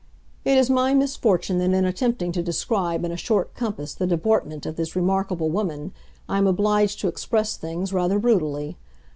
It 0.43 0.57
is 0.57 0.67
my 0.67 0.95
misfortune 0.95 1.59
that 1.59 1.71
in 1.77 1.85
attempting 1.85 2.31
to 2.31 2.41
describe 2.41 3.05
in 3.05 3.11
a 3.11 3.15
short 3.17 3.53
compass 3.53 3.93
the 3.93 4.07
deportment 4.07 4.65
of 4.65 4.75
this 4.75 4.95
remarkable 4.95 5.51
woman 5.51 5.91
I 6.27 6.39
am 6.39 6.47
obliged 6.47 6.99
to 7.01 7.07
express 7.07 7.55
things 7.55 7.93
rather 7.93 8.17
brutally. 8.17 8.77